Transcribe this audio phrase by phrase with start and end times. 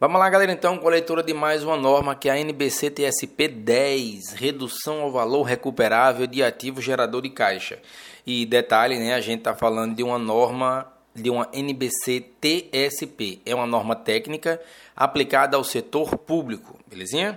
[0.00, 2.88] Vamos lá, galera, então, com a leitura de mais uma norma que é a NBC
[2.88, 7.80] TSP 10, redução ao valor recuperável de ativo gerador de caixa.
[8.24, 13.52] E detalhe, né, a gente está falando de uma norma de uma NBC TSP, é
[13.52, 14.60] uma norma técnica
[14.94, 17.36] aplicada ao setor público, belezinha?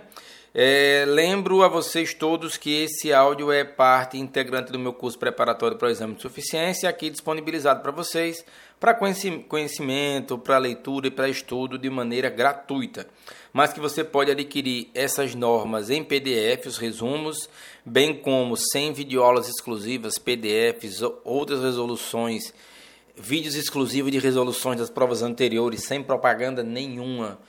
[0.54, 5.77] É, lembro a vocês todos que esse áudio é parte integrante do meu curso preparatório
[5.77, 8.43] para o exame de suficiência, aqui disponibilizado para vocês,
[8.77, 8.93] para
[9.47, 13.07] conhecimento, para leitura e para estudo de maneira gratuita.
[13.54, 17.49] Mas que você pode adquirir essas normas em PDF, os resumos,
[17.86, 22.54] bem como sem videoaulas exclusivas, PDFs, outras resoluções,
[23.15, 27.39] vídeos exclusivos de resoluções das provas anteriores, sem propaganda nenhuma.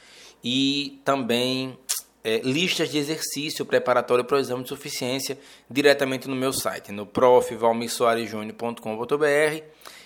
[0.44, 1.78] E também
[2.24, 5.36] é, listas de exercício preparatório para o exame de suficiência
[5.68, 9.62] diretamente no meu site, no profvalmirsoaresjúnior.com.br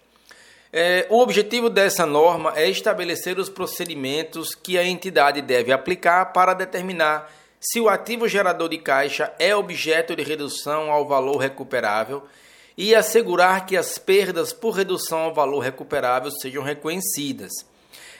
[0.71, 6.55] É, o objetivo dessa norma é estabelecer os procedimentos que a entidade deve aplicar para
[6.55, 7.29] determinar
[7.63, 12.25] se o ativo gerador de caixa é objeto de redução ao valor recuperável
[12.77, 17.53] e assegurar que as perdas por redução ao valor recuperável sejam reconhecidas.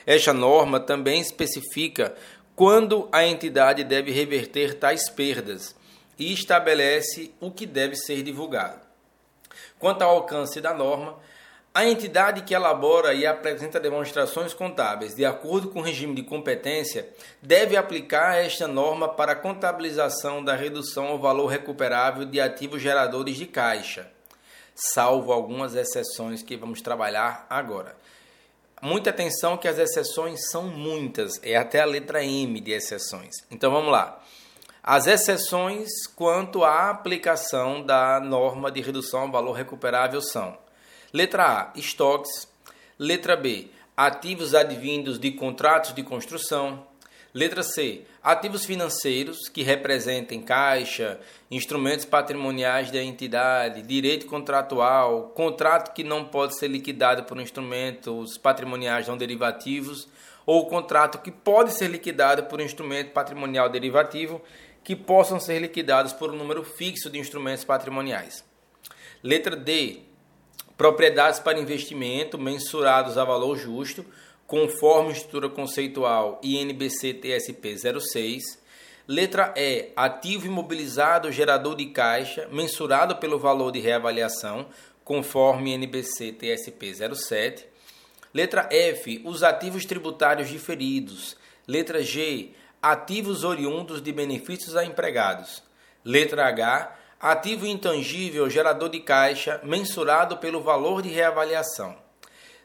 [0.05, 2.15] Esta norma também especifica
[2.55, 5.75] quando a entidade deve reverter tais perdas
[6.17, 8.79] e estabelece o que deve ser divulgado.
[9.77, 11.17] Quanto ao alcance da norma,
[11.75, 17.09] a entidade que elabora e apresenta demonstrações contábeis de acordo com o regime de competência
[17.41, 23.37] deve aplicar esta norma para a contabilização da redução ao valor recuperável de ativos geradores
[23.37, 24.07] de caixa,
[24.75, 27.95] salvo algumas exceções que vamos trabalhar agora.
[28.79, 33.33] Muita atenção que as exceções são muitas, é até a letra M de exceções.
[33.49, 34.21] Então vamos lá.
[34.83, 40.61] As exceções quanto à aplicação da norma de redução ao valor recuperável são
[41.13, 42.51] Letra A, estoques.
[42.97, 46.87] Letra B, ativos advindos de contratos de construção.
[47.31, 51.19] Letra C, ativos financeiros que representem caixa,
[51.51, 59.07] instrumentos patrimoniais da entidade, direito contratual, contrato que não pode ser liquidado por instrumentos patrimoniais
[59.07, 60.07] não derivativos,
[60.47, 64.41] ou contrato que pode ser liquidado por instrumento patrimonial derivativo
[64.83, 68.43] que possam ser liquidados por um número fixo de instrumentos patrimoniais.
[69.21, 70.01] Letra D,
[70.77, 74.05] propriedades para investimento mensurados a valor justo,
[74.47, 78.63] conforme estrutura conceitual INBC TSP 06.
[79.07, 84.67] Letra E, ativo imobilizado gerador de caixa, mensurado pelo valor de reavaliação,
[85.03, 87.65] conforme INBC TSP 07.
[88.33, 91.35] Letra F, os ativos tributários diferidos.
[91.67, 92.51] Letra G,
[92.81, 95.61] ativos oriundos de benefícios a empregados.
[96.03, 101.95] Letra H, ativo intangível gerador de caixa mensurado pelo valor de reavaliação.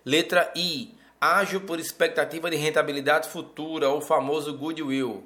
[0.04, 5.22] Letra I, ágil por expectativa de rentabilidade futura, ou famoso goodwill.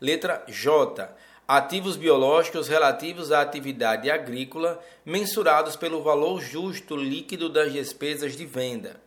[0.00, 1.06] Letra J,
[1.46, 8.98] ativos biológicos relativos à atividade agrícola mensurados pelo valor justo líquido das despesas de venda.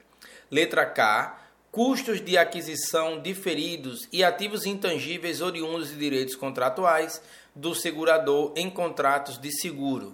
[0.51, 7.19] Letra K, custos de aquisição diferidos e ativos intangíveis oriundos de direitos contratuais
[7.55, 10.13] do segurador em contratos de seguro.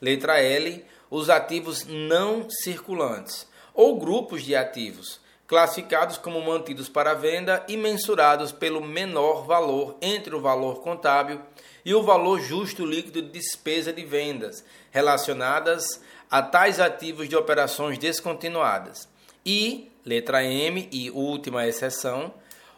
[0.00, 0.84] Letra L.
[1.10, 8.50] Os ativos não circulantes ou grupos de ativos classificados como mantidos para venda e mensurados
[8.50, 11.40] pelo menor valor entre o valor contábil
[11.84, 17.98] e o valor justo líquido de despesa de vendas relacionadas a tais ativos de operações
[17.98, 19.06] descontinuadas.
[19.44, 22.32] E, letra M e última exceção,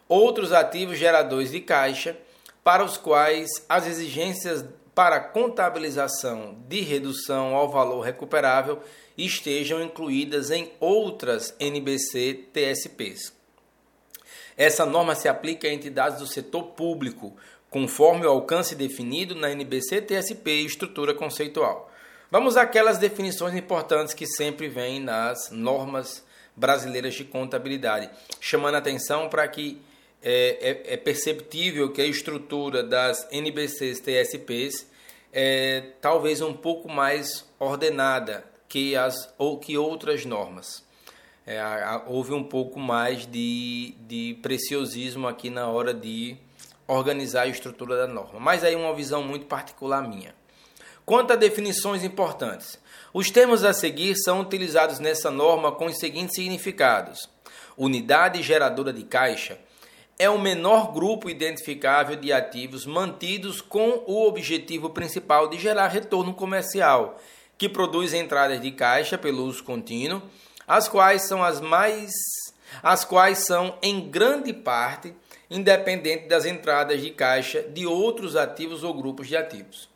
[0.07, 2.17] outros ativos geradores de caixa
[2.67, 8.83] para os quais as exigências para contabilização de redução ao valor recuperável
[9.17, 13.31] estejam incluídas em outras NBC TSPs.
[14.57, 17.37] Essa norma se aplica a entidades do setor público,
[17.69, 21.89] conforme o alcance definido na NBC TSP estrutura conceitual.
[22.29, 26.21] Vamos àquelas definições importantes que sempre vêm nas normas
[26.53, 28.09] brasileiras de contabilidade,
[28.41, 29.81] chamando atenção para que
[30.21, 30.57] é,
[30.89, 34.87] é, é, perceptível que a estrutura das NBCs TSPs
[35.31, 40.83] é talvez um pouco mais ordenada que as ou que outras normas.
[41.45, 41.61] É,
[42.07, 46.35] houve um pouco mais de, de preciosismo aqui na hora de
[46.87, 50.35] organizar a estrutura da norma, mas aí uma visão muito particular minha.
[51.05, 52.77] Quanto a definições importantes,
[53.13, 57.29] os termos a seguir são utilizados nessa norma com os seguintes significados:
[57.77, 59.57] unidade geradora de caixa
[60.19, 66.33] é o menor grupo identificável de ativos mantidos com o objetivo principal de gerar retorno
[66.33, 67.19] comercial,
[67.57, 70.21] que produz entradas de caixa pelo uso contínuo,
[70.67, 72.11] as quais são as mais
[72.83, 75.13] as quais são em grande parte
[75.49, 79.89] independente das entradas de caixa de outros ativos ou grupos de ativos.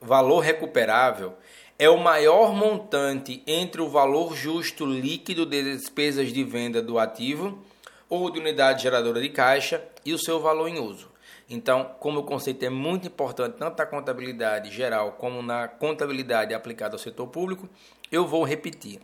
[0.00, 1.34] Valor recuperável
[1.78, 7.62] é o maior montante entre o valor justo líquido de despesas de venda do ativo
[8.12, 11.10] ou de unidade geradora de caixa e o seu valor em uso.
[11.48, 16.94] Então, como o conceito é muito importante tanto na contabilidade geral como na contabilidade aplicada
[16.94, 17.66] ao setor público,
[18.10, 19.00] eu vou repetir.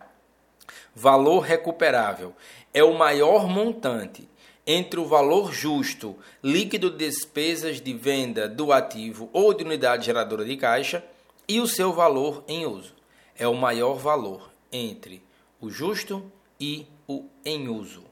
[0.95, 2.35] Valor recuperável
[2.75, 4.29] é o maior montante
[4.67, 6.15] entre o valor justo
[6.45, 11.03] líquido de despesas de venda do ativo ou de unidade geradora de caixa
[11.49, 12.93] e o seu valor em uso.
[13.35, 15.23] É o maior valor entre
[15.59, 16.31] o justo
[16.61, 18.08] e o em uso.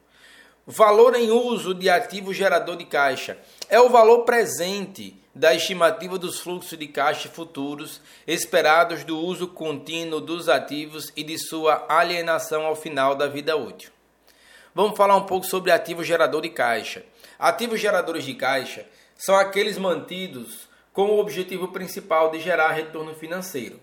[0.68, 6.40] Valor em uso de ativo gerador de caixa é o valor presente da estimativa dos
[6.40, 12.74] fluxos de caixa futuros esperados do uso contínuo dos ativos e de sua alienação ao
[12.74, 13.92] final da vida útil.
[14.74, 17.04] Vamos falar um pouco sobre ativo gerador de caixa.
[17.38, 18.84] Ativos geradores de caixa
[19.16, 23.78] são aqueles mantidos com o objetivo principal de gerar retorno financeiro.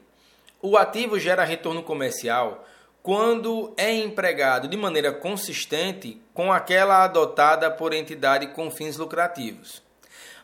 [0.61, 2.65] O ativo gera retorno comercial
[3.03, 9.83] quando é empregado de maneira consistente com aquela adotada por entidade com fins lucrativos.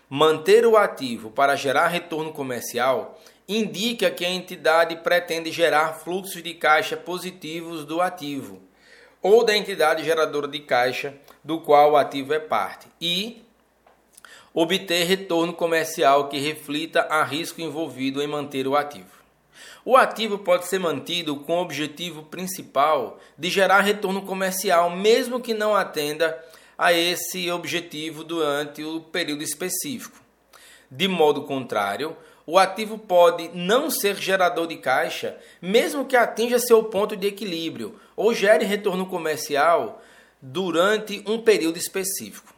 [0.10, 3.18] Manter o ativo para gerar retorno comercial
[3.48, 8.62] indica que a entidade pretende gerar fluxos de caixa positivos do ativo
[9.22, 13.42] ou da entidade geradora de caixa do qual o ativo é parte e
[14.54, 19.19] obter retorno comercial que reflita a risco envolvido em manter o ativo.
[19.86, 25.54] O ativo pode ser mantido com o objetivo principal de gerar retorno comercial, mesmo que
[25.54, 26.38] não atenda
[26.78, 30.22] a esse objetivo durante o período específico.
[30.90, 32.16] De modo contrário,
[32.46, 38.00] o ativo pode não ser gerador de caixa, mesmo que atinja seu ponto de equilíbrio
[38.16, 40.02] ou gere retorno comercial
[40.42, 42.54] durante um período específico.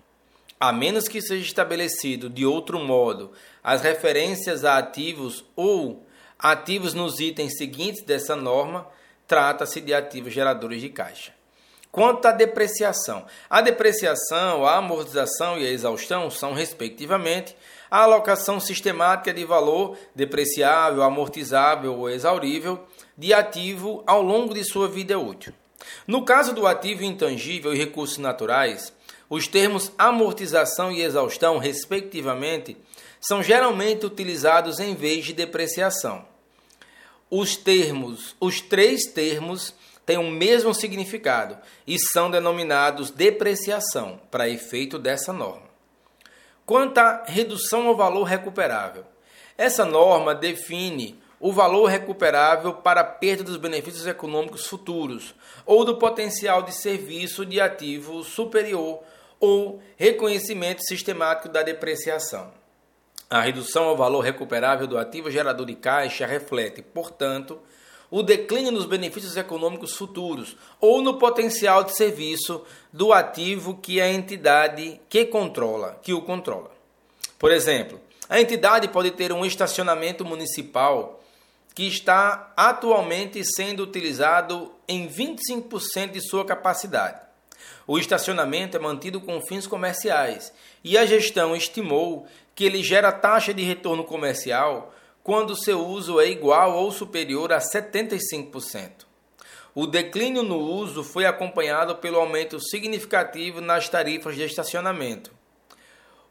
[0.60, 3.32] A menos que seja estabelecido de outro modo
[3.64, 6.06] as referências a ativos ou
[6.42, 8.88] ativos nos itens seguintes dessa norma,
[9.28, 11.34] trata-se de ativos geradores de caixa.
[11.92, 17.56] Quanto à depreciação, a depreciação, a amortização e a exaustão são, respectivamente,
[17.90, 24.88] a alocação sistemática de valor depreciável, amortizável ou exaurível de ativo ao longo de sua
[24.88, 25.54] vida útil.
[26.08, 28.94] No caso do ativo intangível e recursos naturais,
[29.30, 32.78] os termos amortização e exaustão, respectivamente,
[33.20, 36.31] são geralmente utilizados em vez de depreciação.
[37.34, 39.74] Os termos, os três termos
[40.06, 41.58] têm o mesmo significado
[41.88, 45.72] e são denominados depreciação para efeito dessa norma.
[46.66, 49.06] Quanto à redução ao valor recuperável,
[49.58, 55.34] essa norma define o valor recuperável para a perda dos benefícios econômicos futuros
[55.66, 59.00] ou do potencial de serviço de ativo superior
[59.40, 62.61] ou reconhecimento sistemático da depreciação.
[63.32, 67.58] A redução ao valor recuperável do ativo gerador de caixa reflete, portanto,
[68.10, 72.62] o declínio nos benefícios econômicos futuros ou no potencial de serviço
[72.92, 76.72] do ativo que a entidade que controla, que o controla.
[77.40, 81.24] Por exemplo, a entidade pode ter um estacionamento municipal
[81.74, 87.32] que está atualmente sendo utilizado em 25% de sua capacidade.
[87.88, 93.54] O estacionamento é mantido com fins comerciais e a gestão estimou que ele gera taxa
[93.54, 94.94] de retorno comercial
[95.24, 99.06] quando seu uso é igual ou superior a 75%.
[99.74, 105.32] O declínio no uso foi acompanhado pelo aumento significativo nas tarifas de estacionamento.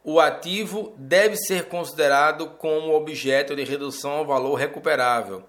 [0.05, 5.43] O ativo deve ser considerado como objeto de redução ao valor recuperável,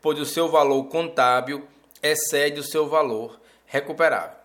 [0.00, 1.66] pois o seu valor contábil
[2.02, 4.36] excede o seu valor recuperável.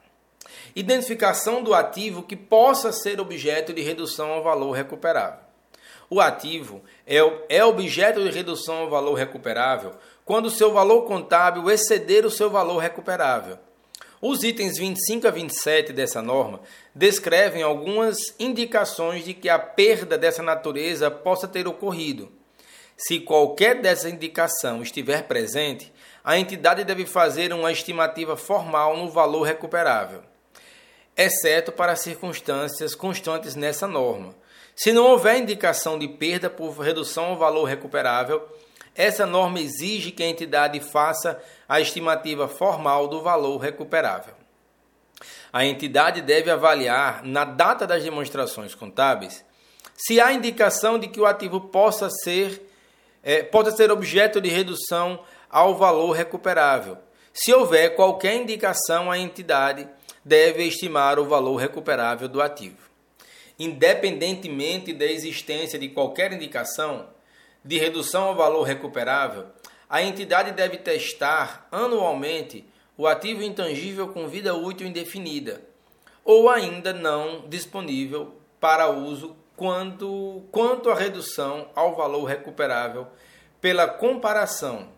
[0.75, 5.42] Identificação do ativo que possa ser objeto de redução ao valor recuperável.
[6.09, 7.17] O ativo é,
[7.49, 9.93] é objeto de redução ao valor recuperável
[10.25, 13.57] quando seu valor contábil exceder o seu valor recuperável.
[14.21, 16.61] Os itens 25 a 27 dessa norma
[16.95, 22.31] descrevem algumas indicações de que a perda dessa natureza possa ter ocorrido.
[22.95, 25.91] Se qualquer dessa indicação estiver presente,
[26.23, 30.21] a entidade deve fazer uma estimativa formal no valor recuperável,
[31.17, 34.33] exceto para circunstâncias constantes nessa norma,
[34.75, 38.47] se não houver indicação de perda por redução ao valor recuperável,
[38.95, 44.33] essa norma exige que a entidade faça a estimativa formal do valor recuperável.
[45.51, 49.45] A entidade deve avaliar, na data das demonstrações contábeis,
[49.95, 52.67] se há indicação de que o ativo possa ser,
[53.21, 56.97] é, possa ser objeto de redução ao valor recuperável.
[57.31, 59.87] Se houver qualquer indicação, a entidade
[60.25, 62.82] deve estimar o valor recuperável do ativo.
[63.57, 67.07] Independentemente da existência de qualquer indicação
[67.63, 69.47] de redução ao valor recuperável,
[69.89, 72.65] a entidade deve testar anualmente
[72.97, 75.61] o ativo intangível com vida útil indefinida
[76.23, 83.07] ou ainda não disponível para uso quando, quanto à redução ao valor recuperável
[83.61, 84.89] pela comparação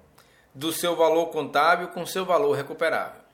[0.54, 3.25] do seu valor contábil com seu valor recuperável.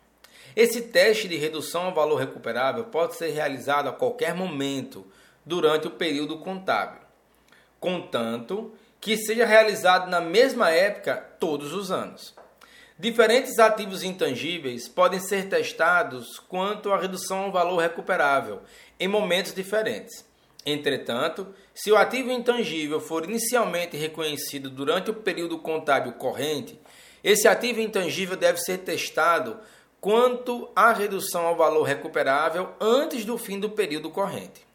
[0.56, 5.06] Esse teste de redução ao valor recuperável pode ser realizado a qualquer momento
[5.46, 7.02] durante o período contábil,
[7.80, 12.36] contanto que seja realizado na mesma época todos os anos.
[13.00, 18.62] Diferentes ativos intangíveis podem ser testados quanto à redução ao valor recuperável
[19.00, 20.24] em momentos diferentes.
[20.64, 26.80] Entretanto, se o ativo intangível for inicialmente reconhecido durante o período contábil corrente,
[27.24, 29.60] esse ativo intangível deve ser testado
[30.02, 34.66] quanto à redução ao valor recuperável antes do fim do período corrente.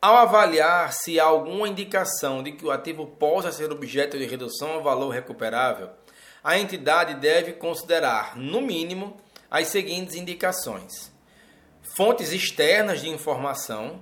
[0.00, 4.72] Ao avaliar se há alguma indicação de que o ativo possa ser objeto de redução
[4.72, 5.88] ao valor recuperável,
[6.44, 9.16] a entidade deve considerar, no mínimo,
[9.50, 11.10] as seguintes indicações:
[11.96, 14.00] fontes externas de informação.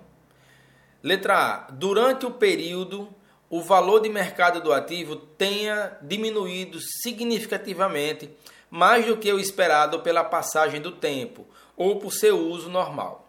[1.02, 1.56] Letra A.
[1.70, 3.08] Durante o período,
[3.48, 8.28] o valor de mercado do ativo tenha diminuído significativamente
[8.70, 11.46] mais do que o esperado pela passagem do tempo
[11.76, 13.26] ou por seu uso normal.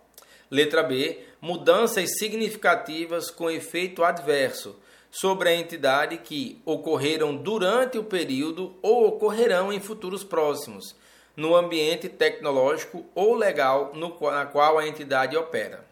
[0.50, 1.24] Letra B.
[1.40, 4.76] Mudanças significativas com efeito adverso
[5.12, 10.96] sobre a entidade que ocorreram durante o período ou ocorrerão em futuros próximos,
[11.36, 15.86] no ambiente tecnológico ou legal no, na qual a entidade opera.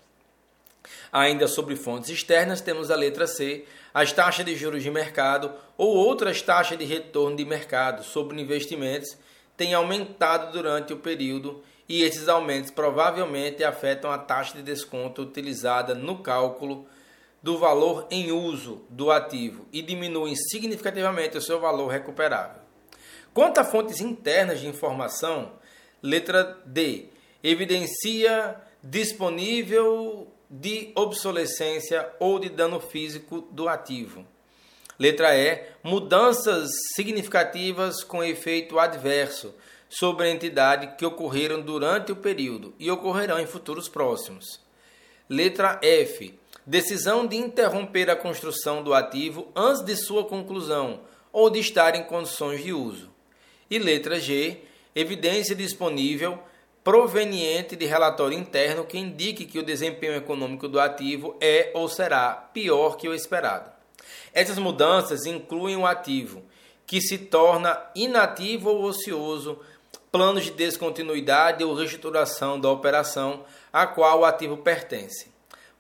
[1.12, 5.96] Ainda sobre fontes externas, temos a letra C, as taxas de juros de mercado ou
[5.96, 9.18] outras taxas de retorno de mercado sobre investimentos
[9.58, 15.94] têm aumentado durante o período e esses aumentos provavelmente afetam a taxa de desconto utilizada
[15.94, 16.88] no cálculo
[17.42, 22.62] do valor em uso do ativo e diminuem significativamente o seu valor recuperável.
[23.34, 25.52] Quanto a fontes internas de informação,
[26.02, 27.10] letra D,
[27.44, 34.26] evidencia disponível de obsolescência ou de dano físico do ativo.
[34.98, 35.62] Letra E.
[35.84, 39.54] Mudanças significativas com efeito adverso
[39.90, 44.60] sobre a entidade que ocorreram durante o período e ocorrerão em futuros próximos.
[45.30, 46.38] Letra F.
[46.66, 52.04] Decisão de interromper a construção do ativo antes de sua conclusão ou de estar em
[52.04, 53.12] condições de uso.
[53.70, 54.62] E letra G.
[54.96, 56.40] Evidência disponível
[56.86, 62.32] proveniente de relatório interno que indique que o desempenho econômico do ativo é ou será
[62.32, 63.75] pior que o esperado.
[64.34, 66.44] Essas mudanças incluem o ativo,
[66.86, 69.60] que se torna inativo ou ocioso,
[70.12, 73.44] planos de descontinuidade ou reestruturação da operação
[73.74, 75.30] a qual o ativo pertence,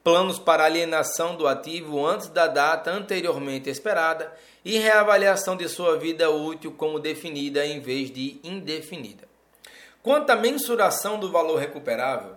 [0.03, 6.29] planos para alienação do ativo antes da data anteriormente esperada e reavaliação de sua vida
[6.29, 9.27] útil como definida em vez de indefinida.
[10.03, 12.35] Quanto à mensuração do valor recuperável,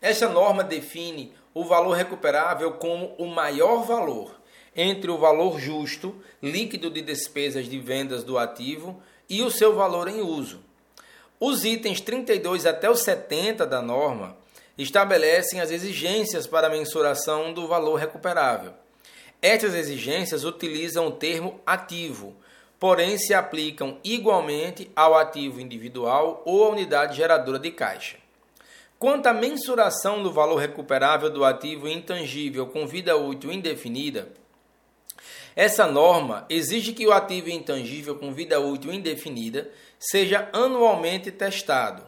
[0.00, 4.39] esta norma define o valor recuperável como o maior valor
[4.76, 10.08] entre o valor justo líquido de despesas de vendas do ativo e o seu valor
[10.08, 10.60] em uso.
[11.38, 14.36] Os itens 32 até o 70 da norma
[14.76, 18.72] estabelecem as exigências para a mensuração do valor recuperável.
[19.42, 22.34] Estas exigências utilizam o termo ativo,
[22.78, 28.16] porém se aplicam igualmente ao ativo individual ou à unidade geradora de caixa.
[28.98, 34.28] Quanto à mensuração do valor recuperável do ativo intangível com vida útil indefinida,
[35.54, 42.02] essa norma exige que o ativo intangível com vida útil indefinida seja anualmente testado.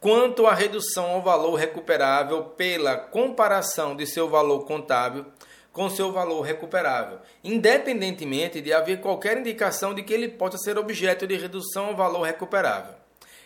[0.00, 5.26] Quanto à redução ao valor recuperável pela comparação de seu valor contábil
[5.72, 11.26] com seu valor recuperável, independentemente de haver qualquer indicação de que ele possa ser objeto
[11.26, 12.94] de redução ao valor recuperável.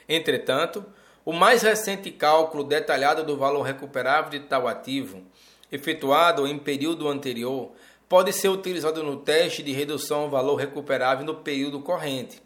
[0.09, 0.85] Entretanto,
[1.25, 5.23] o mais recente cálculo detalhado do valor recuperável de tal ativo,
[5.71, 7.73] efetuado em período anterior,
[8.09, 12.41] pode ser utilizado no teste de redução ao valor recuperável no período corrente,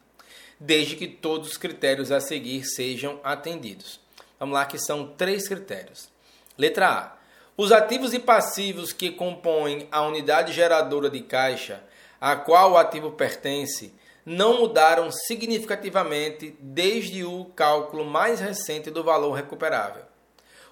[0.58, 4.00] desde que todos os critérios a seguir sejam atendidos.
[4.38, 6.08] Vamos lá, que são três critérios.
[6.56, 7.18] Letra A.
[7.56, 11.82] Os ativos e passivos que compõem a unidade geradora de caixa
[12.20, 19.32] a qual o ativo pertence não mudaram significativamente desde o cálculo mais recente do valor
[19.32, 20.02] recuperável.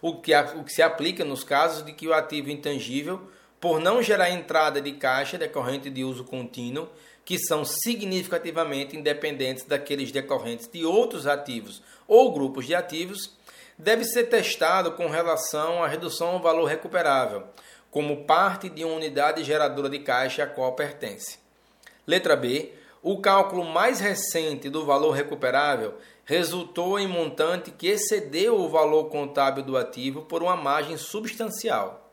[0.03, 4.03] o que, o que se aplica nos casos de que o ativo intangível, por não
[4.03, 6.89] gerar entrada de caixa decorrente de uso contínuo,
[7.25, 13.37] que são significativamente independentes daqueles decorrentes de outros ativos ou grupos de ativos,
[13.77, 17.45] deve ser testado com relação à redução ao valor recuperável,
[17.91, 21.39] como parte de uma unidade geradora de caixa a qual pertence.
[22.07, 22.73] Letra B.
[23.03, 25.95] O cálculo mais recente do valor recuperável
[26.25, 32.06] resultou em montante que excedeu o valor contábil do ativo por uma margem substancial.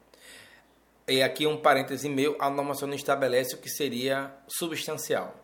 [1.08, 5.36] E aqui um parêntese meu, a normação não estabelece o que seria substancial.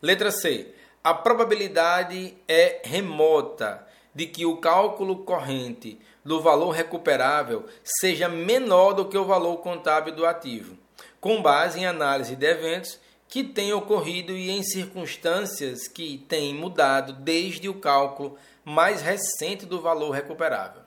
[0.00, 0.72] Letra C.
[1.02, 9.08] A probabilidade é remota de que o cálculo corrente do valor recuperável seja menor do
[9.08, 10.78] que o valor contábil do ativo,
[11.20, 12.98] com base em análise de eventos
[13.28, 19.80] que têm ocorrido e em circunstâncias que têm mudado desde o cálculo mais recente do
[19.80, 20.83] valor recuperável.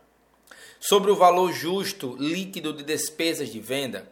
[0.79, 4.09] Sobre o valor justo líquido de despesas de venda,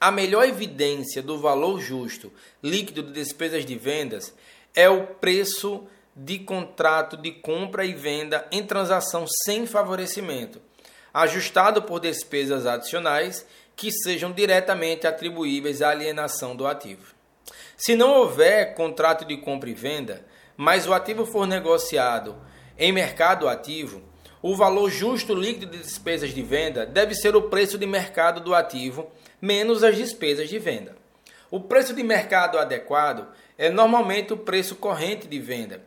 [0.00, 4.34] a melhor evidência do valor justo líquido de despesas de vendas
[4.74, 10.60] é o preço de contrato de compra e venda em transação sem favorecimento,
[11.12, 17.14] ajustado por despesas adicionais que sejam diretamente atribuíveis à alienação do ativo.
[17.76, 20.24] Se não houver contrato de compra e venda,
[20.56, 22.36] mas o ativo for negociado
[22.78, 24.02] em mercado ativo,
[24.46, 28.54] o valor justo líquido de despesas de venda deve ser o preço de mercado do
[28.54, 29.10] ativo
[29.40, 30.94] menos as despesas de venda.
[31.50, 35.82] O preço de mercado adequado é normalmente o preço corrente de venda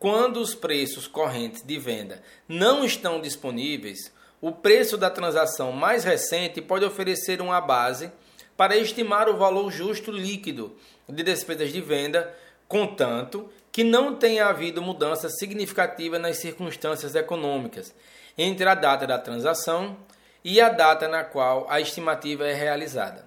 [0.00, 6.60] quando os preços correntes de venda não estão disponíveis, o preço da transação mais recente
[6.60, 8.10] pode oferecer uma base
[8.56, 10.76] para estimar o valor justo líquido
[11.08, 17.94] de despesas de venda, contanto que não tenha havido mudança significativa nas circunstâncias econômicas
[18.36, 19.96] entre a data da transação
[20.44, 23.24] e a data na qual a estimativa é realizada.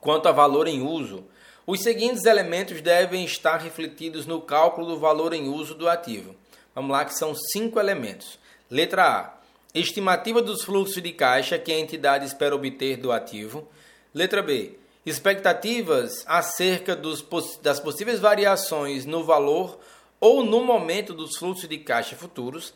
[0.00, 1.26] Quanto a valor em uso,
[1.66, 6.36] os seguintes elementos devem estar refletidos no cálculo do valor em uso do ativo.
[6.74, 8.38] Vamos lá, que são cinco elementos.
[8.70, 9.38] Letra A.
[9.74, 13.68] Estimativa dos fluxos de caixa que a entidade espera obter do ativo.
[14.14, 14.78] Letra B.
[15.08, 17.24] Expectativas acerca dos,
[17.62, 19.78] das possíveis variações no valor
[20.20, 22.74] ou no momento dos fluxos de caixa futuros.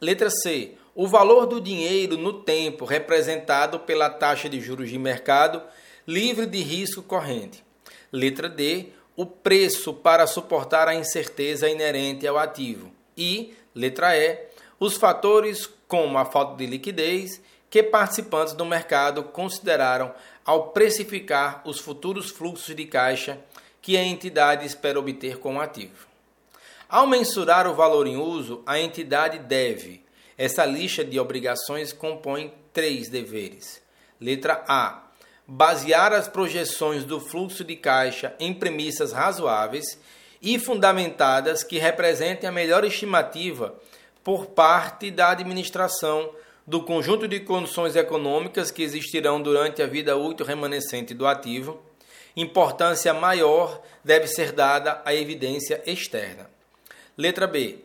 [0.00, 0.72] Letra C.
[0.94, 5.62] O valor do dinheiro no tempo representado pela taxa de juros de mercado
[6.06, 7.62] livre de risco corrente.
[8.10, 12.90] Letra D, o preço para suportar a incerteza inerente ao ativo.
[13.14, 14.46] E, letra E,
[14.80, 20.14] os fatores como a falta de liquidez que participantes do mercado consideraram
[20.46, 23.38] ao precificar os futuros fluxos de caixa
[23.82, 26.06] que a entidade espera obter com o ativo.
[26.88, 30.02] Ao mensurar o valor em uso, a entidade deve.
[30.38, 33.82] Essa lista de obrigações compõe três deveres.
[34.20, 35.02] Letra A
[35.46, 39.98] basear as projeções do fluxo de caixa em premissas razoáveis
[40.42, 43.74] e fundamentadas que representem a melhor estimativa
[44.24, 46.30] por parte da administração
[46.66, 51.80] do conjunto de condições econômicas que existirão durante a vida útil remanescente do ativo.
[52.36, 56.50] Importância maior deve ser dada à evidência externa.
[57.16, 57.78] Letra B.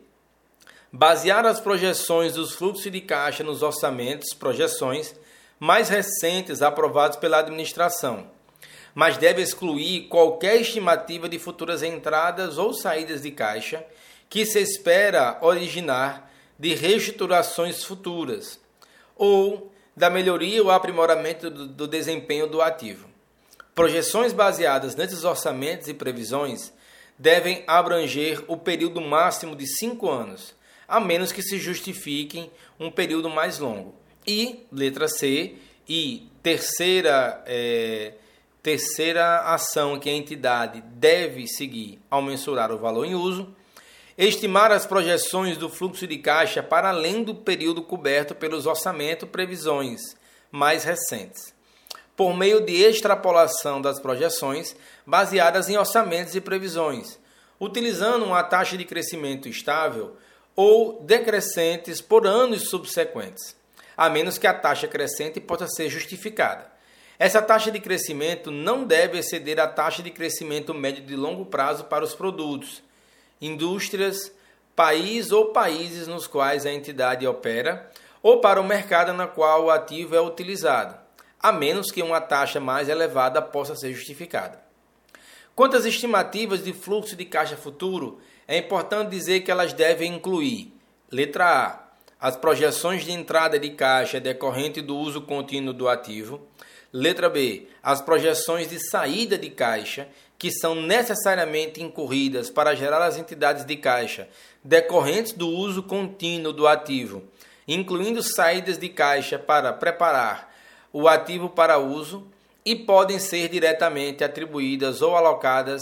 [0.91, 5.15] Basear as projeções dos fluxos de caixa nos orçamentos, projeções,
[5.59, 8.27] mais recentes aprovados pela administração,
[8.95, 13.85] mas deve excluir qualquer estimativa de futuras entradas ou saídas de caixa
[14.27, 18.59] que se espera originar de reestruturações futuras
[19.21, 23.07] ou da melhoria ou aprimoramento do, do desempenho do ativo.
[23.75, 26.73] Projeções baseadas nesses orçamentos e previsões
[27.19, 30.55] devem abranger o período máximo de cinco anos,
[30.87, 33.93] a menos que se justifiquem um período mais longo.
[34.25, 35.53] E, letra C,
[35.87, 38.13] e terceira, é,
[38.63, 43.55] terceira ação que a entidade deve seguir ao mensurar o valor em uso,
[44.25, 49.99] estimar as projeções do fluxo de caixa para além do período coberto pelos orçamentos previsões
[50.51, 51.53] mais recentes,
[52.15, 57.19] por meio de extrapolação das projeções baseadas em orçamentos e previsões,
[57.59, 60.15] utilizando uma taxa de crescimento estável
[60.55, 63.59] ou decrescentes por anos subsequentes
[64.01, 66.65] a menos que a taxa crescente possa ser justificada.
[67.19, 71.83] Essa taxa de crescimento não deve exceder a taxa de crescimento médio de longo prazo
[71.83, 72.81] para os produtos,
[73.41, 74.31] indústrias,
[74.75, 77.89] país ou países nos quais a entidade opera,
[78.21, 80.95] ou para o mercado na qual o ativo é utilizado,
[81.39, 84.61] a menos que uma taxa mais elevada possa ser justificada.
[85.55, 90.73] Quanto às estimativas de fluxo de caixa futuro, é importante dizer que elas devem incluir:
[91.09, 96.47] letra A as projeções de entrada de caixa decorrente do uso contínuo do ativo.
[96.93, 100.07] Letra B, as projeções de saída de caixa
[100.41, 104.27] que são necessariamente incorridas para gerar as entidades de caixa
[104.63, 107.21] decorrentes do uso contínuo do ativo,
[107.67, 110.51] incluindo saídas de caixa para preparar
[110.91, 112.25] o ativo para uso
[112.65, 115.79] e podem ser diretamente atribuídas ou alocadas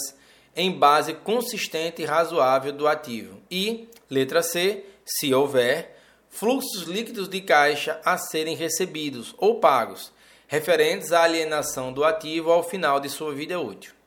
[0.54, 3.40] em base consistente e razoável do ativo.
[3.50, 5.98] E, letra C, se houver,
[6.30, 10.12] fluxos líquidos de caixa a serem recebidos ou pagos,
[10.50, 13.98] referentes à alienação do ativo ao final de sua vida útil.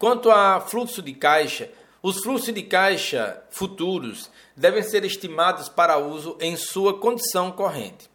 [0.00, 1.68] Quanto a fluxo de caixa,
[2.02, 8.08] os fluxos de caixa futuros devem ser estimados para uso em sua condição corrente.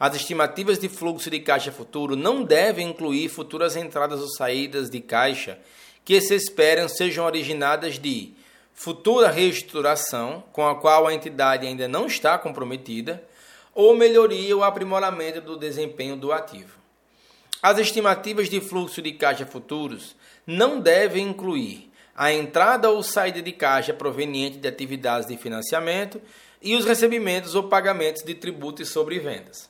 [0.00, 5.00] As estimativas de fluxo de caixa futuro não devem incluir futuras entradas ou saídas de
[5.00, 5.60] caixa
[6.04, 8.32] que se esperam sejam originadas de
[8.74, 13.22] futura reestruturação, com a qual a entidade ainda não está comprometida,
[13.72, 16.76] ou melhoria ou aprimoramento do desempenho do ativo.
[17.62, 20.16] As estimativas de fluxo de caixa futuros
[20.50, 26.22] não devem incluir a entrada ou saída de caixa proveniente de atividades de financiamento
[26.62, 29.68] e os recebimentos ou pagamentos de tributos sobre vendas.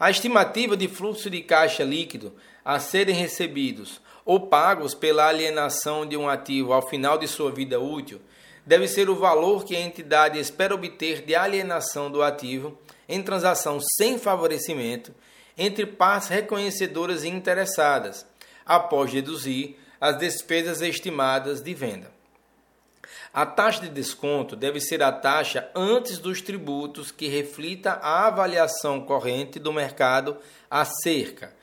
[0.00, 2.32] A estimativa de fluxo de caixa líquido
[2.64, 7.78] a serem recebidos ou pagos pela alienação de um ativo ao final de sua vida
[7.78, 8.20] útil
[8.66, 12.76] deve ser o valor que a entidade espera obter de alienação do ativo
[13.08, 15.14] em transação sem favorecimento
[15.56, 18.26] entre partes reconhecedoras e interessadas,
[18.66, 22.10] após deduzir as despesas estimadas de venda.
[23.32, 29.00] A taxa de desconto deve ser a taxa antes dos tributos que reflita a avaliação
[29.02, 30.38] corrente do mercado
[30.68, 31.54] acerca,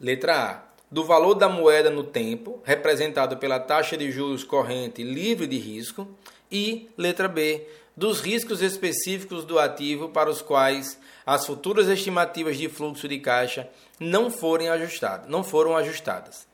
[0.00, 5.46] letra A, do valor da moeda no tempo, representado pela taxa de juros corrente livre
[5.46, 6.08] de risco,
[6.50, 12.66] e, letra B, dos riscos específicos do ativo para os quais as futuras estimativas de
[12.66, 13.68] fluxo de caixa
[14.00, 16.53] não forem ajustadas, não foram ajustadas.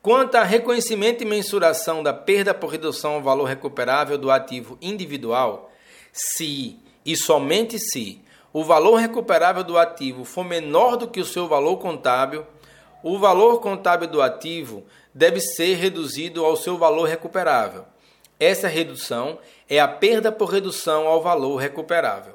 [0.00, 5.72] Quanto a reconhecimento e mensuração da perda por redução ao valor recuperável do ativo individual,
[6.12, 8.20] se e somente se
[8.52, 12.46] o valor recuperável do ativo for menor do que o seu valor contábil,
[13.02, 17.84] o valor contábil do ativo deve ser reduzido ao seu valor recuperável.
[18.38, 22.34] Essa redução é a perda por redução ao valor recuperável.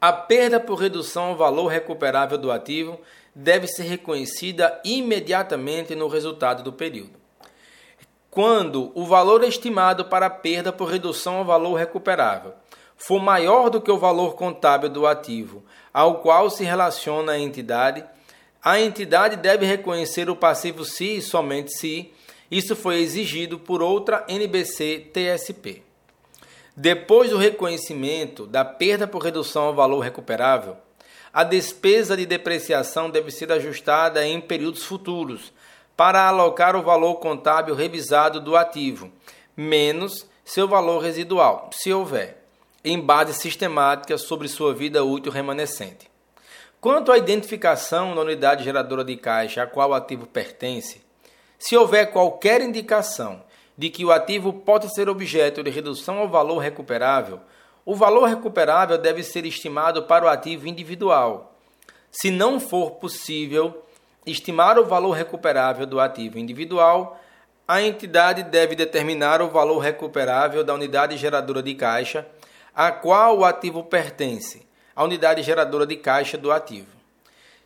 [0.00, 2.98] A perda por redução ao valor recuperável do ativo
[3.34, 7.18] deve ser reconhecida imediatamente no resultado do período.
[8.30, 12.54] Quando o valor estimado para a perda por redução ao valor recuperável
[12.96, 18.04] for maior do que o valor contábil do ativo ao qual se relaciona a entidade,
[18.62, 22.12] a entidade deve reconhecer o passivo se e somente se
[22.50, 25.82] isso foi exigido por outra NBC TSP.
[26.76, 30.76] Depois do reconhecimento da perda por redução ao valor recuperável,
[31.32, 35.52] a despesa de depreciação deve ser ajustada em períodos futuros
[35.96, 39.10] para alocar o valor contábil revisado do ativo,
[39.56, 42.42] menos seu valor residual, se houver,
[42.82, 46.10] em base sistemática sobre sua vida útil remanescente.
[46.80, 51.02] Quanto à identificação da unidade geradora de caixa a qual o ativo pertence,
[51.58, 53.44] se houver qualquer indicação
[53.76, 57.40] de que o ativo pode ser objeto de redução ao valor recuperável,
[57.90, 61.56] o valor recuperável deve ser estimado para o ativo individual.
[62.08, 63.84] Se não for possível
[64.24, 67.20] estimar o valor recuperável do ativo individual,
[67.66, 72.24] a entidade deve determinar o valor recuperável da unidade geradora de caixa
[72.72, 76.96] a qual o ativo pertence, a unidade geradora de caixa do ativo.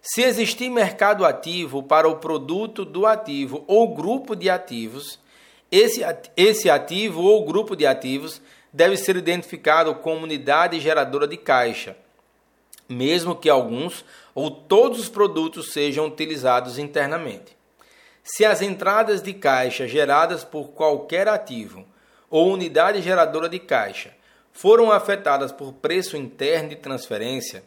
[0.00, 5.18] Se existir mercado ativo para o produto do ativo ou grupo de ativos,
[5.70, 8.40] esse, ativo ou grupo de ativos
[8.74, 11.96] deve ser identificado como unidade geradora de caixa,
[12.88, 17.56] mesmo que alguns ou todos os produtos sejam utilizados internamente.
[18.24, 21.86] Se as entradas de caixa geradas por qualquer ativo
[22.28, 24.12] ou unidade geradora de caixa
[24.52, 27.62] foram afetadas por preço interno de transferência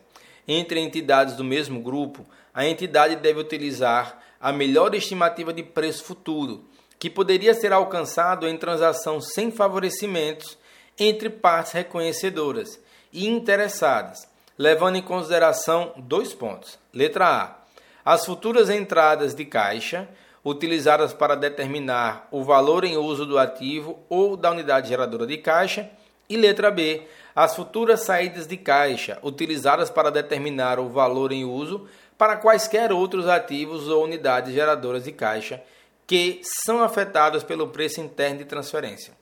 [0.45, 6.65] entre entidades do mesmo grupo, a entidade deve utilizar a melhor estimativa de preço futuro,
[6.99, 10.57] que poderia ser alcançado em transação sem favorecimentos
[10.99, 12.79] entre partes reconhecedoras
[13.11, 16.79] e interessadas, levando em consideração dois pontos.
[16.93, 17.55] Letra A.
[18.03, 20.07] As futuras entradas de caixa
[20.43, 25.89] utilizadas para determinar o valor em uso do ativo ou da unidade geradora de caixa.
[26.29, 27.03] E letra B.
[27.35, 33.27] As futuras saídas de caixa utilizadas para determinar o valor em uso para quaisquer outros
[33.27, 35.61] ativos ou unidades geradoras de caixa
[36.05, 39.13] que são afetados pelo preço interno de transferência.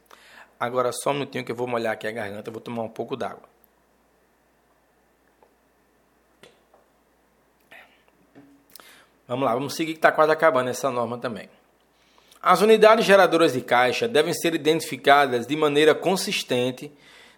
[0.60, 2.90] Agora só um minutinho que eu vou molhar aqui a garganta, e vou tomar um
[2.90, 3.44] pouco d'água.
[9.28, 11.50] Vamos lá, vamos seguir que está quase acabando essa norma também.
[12.42, 16.92] As unidades geradoras de caixa devem ser identificadas de maneira consistente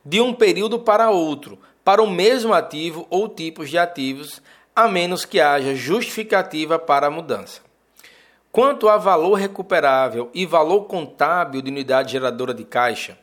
[0.04, 4.42] de um período para outro, para o mesmo ativo ou tipos de ativos,
[4.76, 7.62] a menos que haja justificativa para a mudança.
[8.58, 13.16] Quanto a valor recuperável e valor contábil de unidade geradora de caixa,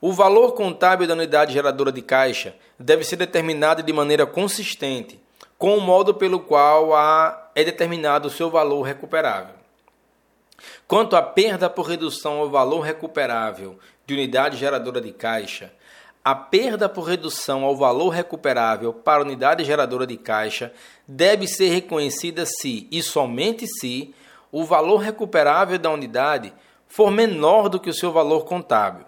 [0.00, 5.20] o valor contábil da unidade geradora de caixa deve ser determinado de maneira consistente
[5.56, 9.54] com o modo pelo qual a, é determinado o seu valor recuperável.
[10.88, 15.72] Quanto à perda por redução ao valor recuperável de unidade geradora de caixa,
[16.24, 20.72] a perda por redução ao valor recuperável para unidade geradora de caixa
[21.06, 24.12] deve ser reconhecida se e somente se
[24.52, 26.52] o valor recuperável da unidade
[26.86, 29.06] for menor do que o seu valor contábil.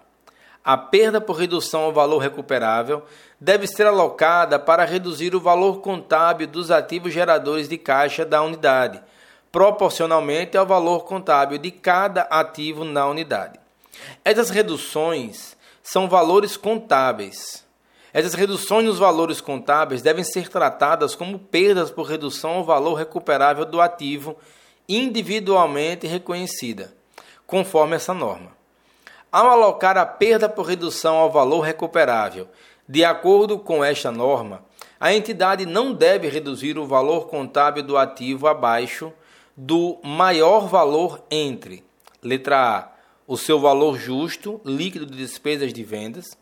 [0.65, 3.03] A perda por redução ao valor recuperável
[3.39, 9.03] deve ser alocada para reduzir o valor contábil dos ativos geradores de caixa da unidade,
[9.53, 13.61] proporcionalmente ao valor contábil de cada ativo na unidade.
[14.25, 17.63] Essas reduções são valores contábeis.
[18.15, 23.67] Essas reduções nos valores contábeis devem ser tratadas como perdas por redução ao valor recuperável
[23.67, 24.39] do ativo
[24.89, 26.95] individualmente reconhecida,
[27.47, 28.53] conforme essa norma.
[29.31, 32.49] Ao alocar a perda por redução ao valor recuperável,
[32.89, 34.65] de acordo com esta norma,
[35.01, 39.13] a entidade não deve reduzir o valor contábil do ativo abaixo
[39.57, 41.85] do maior valor entre
[42.23, 42.93] letra A,
[43.27, 46.37] o seu valor justo líquido de despesas de vendas,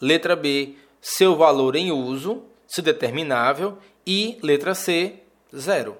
[0.00, 5.16] letra B, seu valor em uso, se determinável, e letra C,
[5.54, 5.96] zero.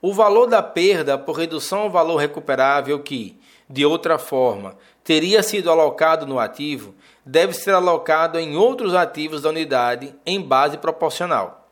[0.00, 3.36] O valor da perda por redução ao valor recuperável que,
[3.68, 6.94] de outra forma, teria sido alocado no ativo,
[7.26, 11.68] deve ser alocado em outros ativos da unidade em base proporcional.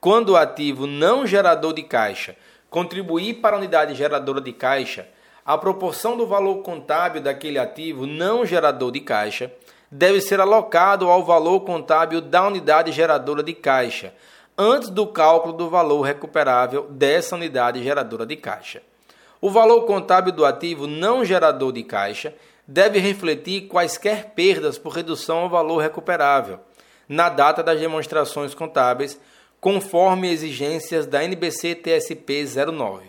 [0.00, 2.34] Quando o ativo não gerador de caixa
[2.68, 5.06] contribuir para a unidade geradora de caixa,
[5.44, 9.52] a proporção do valor contábil daquele ativo não gerador de caixa
[9.90, 14.12] deve ser alocado ao valor contábil da unidade geradora de caixa,
[14.62, 18.82] antes do cálculo do valor recuperável dessa unidade geradora de caixa.
[19.40, 22.34] O valor contábil do ativo não gerador de caixa
[22.68, 26.60] deve refletir quaisquer perdas por redução ao valor recuperável
[27.08, 29.18] na data das demonstrações contábeis,
[29.58, 33.06] conforme exigências da NBC TSP 09.